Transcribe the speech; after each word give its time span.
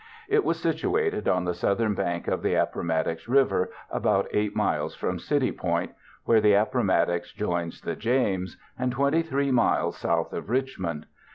It 0.27 0.43
was 0.43 0.59
situated 0.59 1.27
on 1.27 1.45
the 1.45 1.53
southern 1.53 1.93
bank 1.93 2.27
of 2.27 2.41
the 2.41 2.55
Appomattox 2.55 3.27
River 3.27 3.69
about 3.91 4.27
8 4.31 4.55
miles 4.55 4.95
from 4.95 5.19
City 5.19 5.51
Point, 5.51 5.91
where 6.25 6.41
the 6.41 6.53
Appomattox 6.53 7.31
joins 7.33 7.79
the 7.81 7.95
James, 7.95 8.57
and 8.79 8.91
23 8.91 9.51
miles 9.51 9.95
south 9.95 10.33
of 10.33 10.49
Richmond. 10.49 11.05